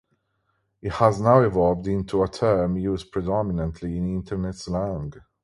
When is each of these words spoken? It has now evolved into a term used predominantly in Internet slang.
It 0.81 0.93
has 0.93 1.21
now 1.21 1.41
evolved 1.43 1.85
into 1.85 2.23
a 2.23 2.27
term 2.27 2.75
used 2.75 3.11
predominantly 3.11 3.95
in 3.99 4.15
Internet 4.15 4.55
slang. 4.55 5.13